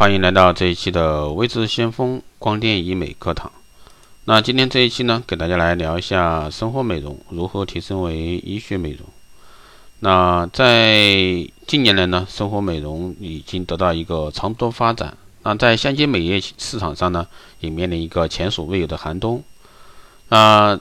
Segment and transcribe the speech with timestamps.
[0.00, 3.52] 欢迎来到这一期的微知先锋光电医美课堂。
[4.24, 9.00] 那今天这一期呢，给大家来聊一下生活美容如何提升为医学美容。
[9.98, 15.14] 那在近年来呢，生活美容已经得到一个长足发展。
[15.42, 17.26] 那在相机美业市场上呢，
[17.60, 19.44] 也面临一个前所未有的寒冬。
[20.30, 20.80] 那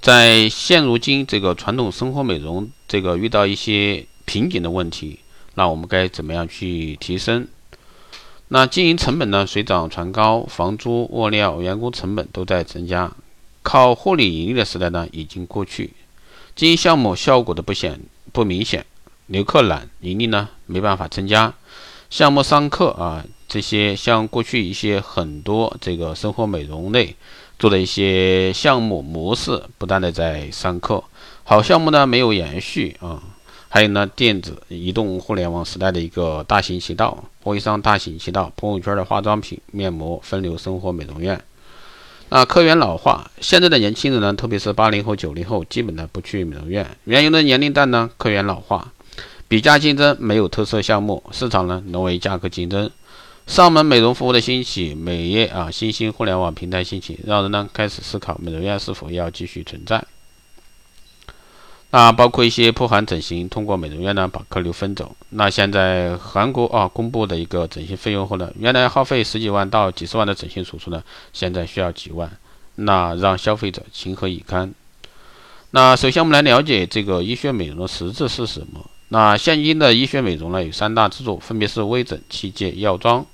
[0.00, 5.18] 在现如今这个传统生活美容这个遇到一些瓶颈的问题，
[5.56, 7.46] 那我们该怎么样去提升？
[8.48, 9.44] 那经营成本呢？
[9.44, 13.10] 水涨船高，房租、物料、员工成本都在增加，
[13.64, 15.94] 靠获利盈利的时代呢已经过去。
[16.54, 17.98] 经营项目效果的不显
[18.32, 18.86] 不明显，
[19.26, 21.52] 留客懒，盈利呢没办法增加。
[22.08, 27.16] 项目上课啊，这些像过去一些很多这个生活美容类
[27.58, 31.02] 做的一些项目模式，不断的在上课，
[31.42, 33.20] 好项目呢没有延续啊。
[33.68, 41.38] 还有呢，电子移动互联网时代的一个大行其道，微商大行其道，朋友圈的化妆品、面膜分流生活美容院。
[42.28, 46.84] 那客源老化，现在的年轻人呢，特别是八零后、九零后，基本呢不去美容院。
[47.04, 48.92] 原有的年龄段呢，客源老化，
[49.46, 52.90] 比价竞争，没有特色项目，市场呢沦为价格竞争。
[53.46, 60.04] 上门美容服务的兴起，美业啊新兴互联网平台兴起，让人呢开始思考美容院是否要继续存在。
[61.90, 65.16] 那包括一些铺含整形，通过美容院呢把客流分走。
[65.30, 72.30] 那现在韩国啊公布的一个整形费用后呢，原来耗费十几万到几十万的整形手术呢，现在需要几万，
[72.74, 74.74] 那让消费者情何以堪？
[75.70, 78.84] 那首先我们来了解这个医学美容的实质是什么？
[79.08, 83.24] 那现今的医学美容呢有三大支柱，分别是微整、器械、药妆。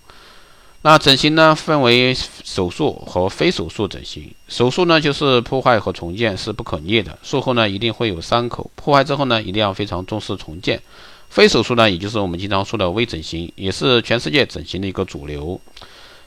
[0.85, 4.35] 那整形呢，分为手术和非手术整形。
[4.49, 10.83] 手术呢，就是破坏和重建是不可逆的，术后呢一定会有伤口，破坏之后呢，一定要非常重视重建。
[11.29, 15.59] 非手术呢，也就是我们经常说的微整形，也是全世界整形的一个主流。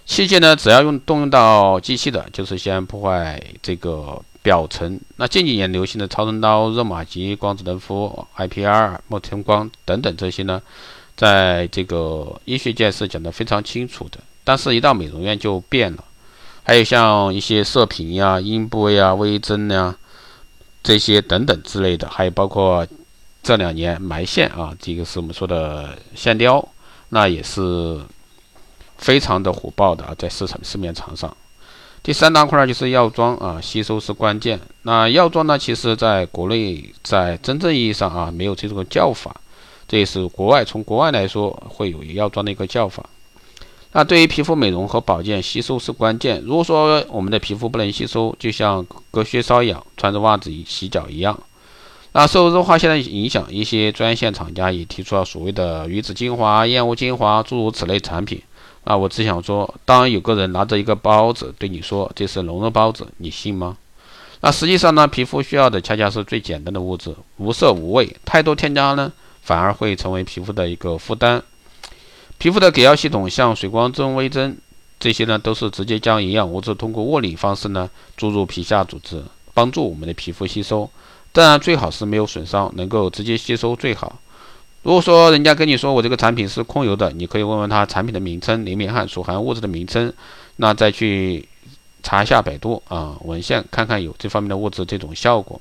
[0.06, 4.98] 器械呢，只要用动用到机器的，就是先破坏这个表层。
[5.18, 10.62] 那近几年流行的超声刀、热玛吉、光子嫩肤、IPR、墨天光等等这些呢，
[11.18, 14.20] 在这个医学界是讲得非常清楚的。
[14.46, 16.04] 但是，一到美容院就变了。
[16.64, 19.96] 还有像一些射频呀、音波呀、微针呀
[20.82, 22.88] 这些等等之类的，还有包括
[23.44, 26.68] 这两年埋线啊，这个是我们说的线雕，
[27.10, 28.00] 那也是
[28.98, 31.36] 非常的火爆的啊，在市场市面场上。
[32.02, 34.60] 第三大块就是药妆啊，吸收是关键。
[34.84, 39.36] 那药妆呢，其实在国内在真正意义上啊，没有这种叫法，
[39.88, 43.04] 这也是国外从国外来说会有药妆的一个叫法。
[43.98, 46.42] 那对于皮肤美容和保健，吸收是关键。
[46.42, 51.40] 如果说我们的皮肤不能吸收，就像隔靴搔痒、穿着袜子洗脚一样。
[52.12, 58.42] 那受热化线的影响，一些专线厂家也提出了所谓的鱼子精华、燕窝精华诸如此类产品。
[58.84, 63.78] 那我只想说，当有个人拿着一个包子对你说这是龙肉包子，你信吗？
[64.42, 68.14] 那实际上呢，皮肤需要的恰恰是最简单的物质，无色无味。
[68.26, 71.42] 太多添加呢，反而会成为皮肤的一个负担。
[72.38, 74.58] 皮肤的给药系统，像水光针、微针
[75.00, 79.24] 这些呢，都是直接将营养物质通过物理方式呢注入皮下组织，
[79.54, 80.90] 帮助我们的皮肤吸收。
[81.32, 84.20] 当然，最好是没有损伤，能够直接吸收最好。
[84.84, 90.14] 如果说人家跟你说我这个产品是控油的，你可以问问他产品的名称、里面含所含物质的名称，
[90.58, 91.48] 那再去
[92.04, 95.60] 查一下百度啊文献，看看有这方面的物质这种效果。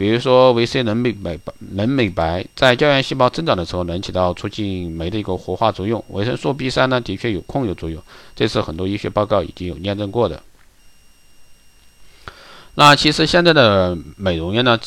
[0.00, 1.38] 比如说维 C 能美美
[1.72, 6.02] 能美白，在胶原细胞增长的时候能起到促进酶的一个活化作用。
[6.08, 8.02] 维生素 B 三呢，的确有控油作用，
[8.34, 10.42] 这是很多医学报告已经有验证过的。
[12.76, 14.80] 那其实现在的美容院呢，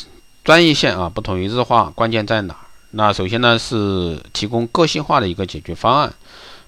[0.43, 2.57] 专业线啊不同于日化，关键在哪？
[2.89, 6.11] 那首先呢是提供个性化的一个解决方案。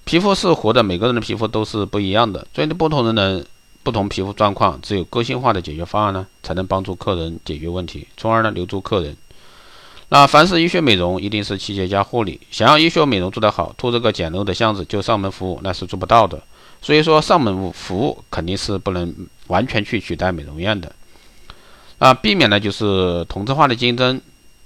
[0.03, 3.47] 皮肤是活的，每个人的皮肤都是不一样的，针对不同的人。
[3.85, 9.15] 不同皮肤状况，只有个性化的解决方案呢，才能帮助客人解决问题，从而呢留住客人。
[10.09, 12.41] 那凡是医学美容，一定是器械加护理。
[12.49, 16.41] 想要医学美容做得好，拖这个简陋的箱子就上门服务，那是做不到的。
[16.81, 19.13] 所以说，上门服务肯定是不能
[19.47, 20.91] 完全去取代美容院的。
[21.99, 24.19] 啊，避免呢就是同质化的竞争，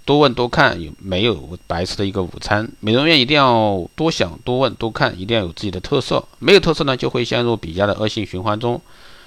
[0.06, 2.70] 多问多看有没有白吃的一个午餐。
[2.80, 6.24] 美容院一定要多想多问多看，一定要有自己的特色。
[6.40, 8.82] 没有特色呢，就会陷入比价的恶性循环中。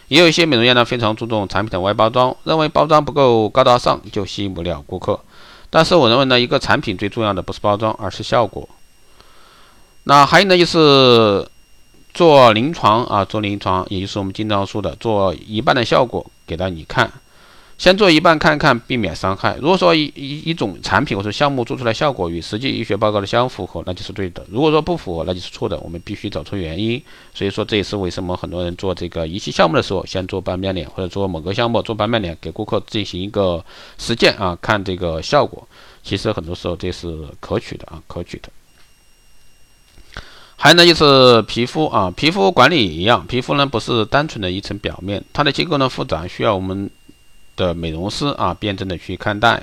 [0.08, 5.19] 也有一些美容院呢，非常注重产品的外包装，认为包装不够高大上就吸引不了顾客。
[5.70, 8.69] 但是我认为呢，一个产品最重要的不是包装，而是效果。
[10.04, 11.49] 那还有呢，就是
[12.12, 17.10] 做临床啊，做临床，也就是我们经常说的做一半的效果给到你看。
[17.82, 19.56] 先做一半看看，避免伤害。
[19.56, 25.76] 如果说一一一种产品或者项目做出来效果与实际医学报告的相符合，那就是对的；如果说不符合，那就是错的。
[25.81, 27.02] 我们必须找出原因。
[27.34, 33.64] 所以说，这也是为什么很多人做这个仪器项目的时候，先做半边脸，或者做某个项目做半边脸，给顾客进行一个
[33.99, 35.67] 实践啊，看这个效果。
[36.05, 38.49] 其实很多时候这是可取的啊，可取的。
[40.55, 46.88] 还有呢，就是皮肤啊，皮肤管理也一样，皮肤呢不是单纯的一层表面，它的结构呢复杂，需要我们
[47.56, 49.62] 的美容师啊辩证的去看待。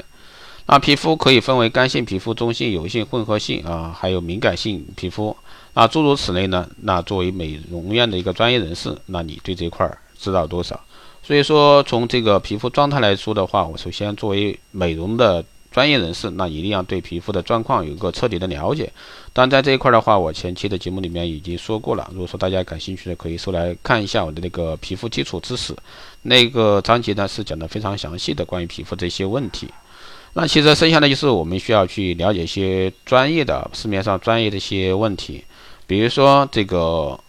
[0.66, 5.36] 那皮肤可以分为干性皮肤、中性、油性、混合性啊，还有敏感性皮肤
[5.74, 6.68] 那，诸如此类呢。
[6.82, 10.80] 那作为美容院的一个专业人士，那你对这块儿知道多少？
[11.24, 15.44] 所以说，从这个皮肤状态来说的话，我首先作为美容的。
[15.72, 18.92] 专业人士，那一定要对皮肤的状况有一个彻底的了解。
[19.32, 22.10] 但，在这一块的话，我前期的节目里面已经说过了。
[22.12, 25.76] 如果说大家感兴趣的，可以搜来看一下我的那个皮肤基础知识，
[26.24, 29.68] 那个章节呢是讲的非常详细的关于皮肤这些问题。
[30.34, 35.44] 那其实剩下的就是我们需要去了解一些专业的市面上专业的一些问题，
[35.86, 37.20] 比如说这个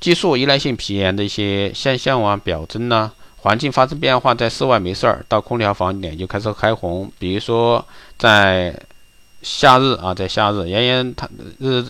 [0.00, 3.12] 激素依赖性皮炎的一些现象啊、表征呐。
[3.44, 7.12] 环境发生变化，在室外没事儿，到空调房脸就开始开红。
[7.18, 7.84] 比如说
[8.16, 8.74] 在
[9.42, 11.84] 夏日啊，在夏日炎炎太日，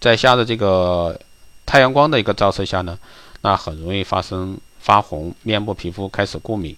[0.00, 1.16] 在夏日这个
[1.64, 2.98] 太阳光的一个照射下呢，
[3.42, 6.76] 那很容易发生发红，面部皮肤开始过敏。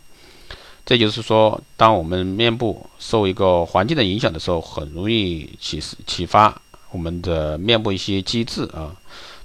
[0.84, 6.54] 这就是说，当我们面部受一个环境的影响的时候，很容易启启发
[6.90, 8.94] 我们的面部一些机制啊，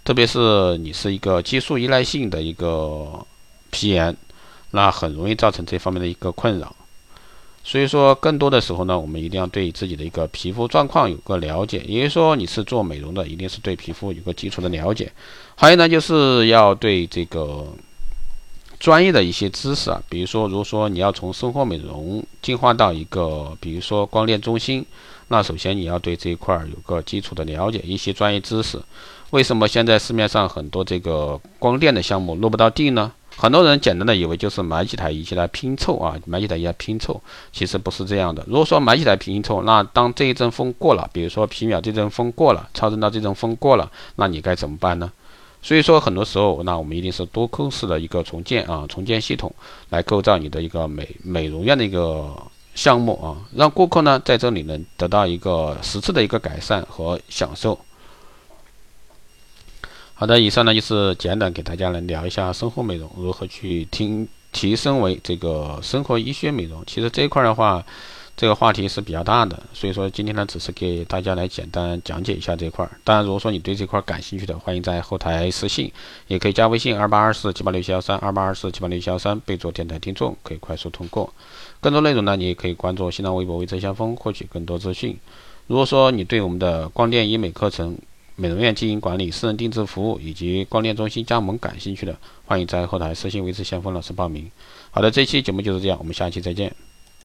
[0.03, 3.25] 特别是你是一个激素依赖性的一个
[3.71, 4.13] 皮炎。
[4.75, 6.75] 那很容易造成这方面的一个困扰，
[7.63, 11.83] 所以说更多的时候呢，我们一定要对自己的一个皮肤状况有个了解。
[11.87, 15.11] 也就是说，你是做美容的，一定是对皮肤有个基础的了解。
[15.55, 17.67] 还有呢，就是要对这个
[18.79, 24.83] 专业的一些知识啊，比如说，如果说你要从生活美容进化到一个，比如说光电中心，
[25.27, 28.81] 那首先你要对这一块儿有个基础的了解，一些专业知识。
[29.29, 33.11] 为什么现在市面上很多这个光电的项目落不到地呢？
[33.35, 37.21] 很多人简单的以为就是买几台仪器来拼凑啊，买几台仪器来拼凑，
[37.51, 38.43] 其实不是这样的。
[38.47, 45.11] 如果说买几台拼凑，那当这一阵风过了，比如说皮秒这阵风过了，超声刀这阵风过了，那你该怎么办呢？
[45.61, 49.53] 所以说很多时候，那我们一定是多科室的一个重建啊，重建系统
[49.89, 52.29] 来构造你的一个美美容院的一个
[52.75, 57.79] 项目啊，让顾客呢在这里能得到一个实质的一个改善和享受。
[60.15, 66.83] 好的，以上呢就是简短给大家来聊一下生活美容如何去听提升为这个生活医学美容。
[66.85, 67.83] 其实这一块的话，
[68.37, 72.87] 这个话题是比较大的，所以说今天呢只是给大家来简单讲解一下这块。
[73.03, 75.91] 当然，如果说你对这块感兴趣的，欢迎在后台私信，
[76.27, 81.33] 也可以加微信二八二四七八六七幺三二八二四七八六七幺三，备注电台听众，可以快速通过。
[81.81, 85.17] 更多内容呢，你也可以关注新浪微博微车先锋，获取更多资讯。
[85.67, 87.97] 如果说你对我们的光电医美课程，
[88.35, 94.49] 美容院经营管理、私人定制服务以及光电中心加盟感兴趣的，欢迎在后台私信维持先锋老师报名。
[94.91, 96.75] 好的，这期节目就是这样，我们下期再见。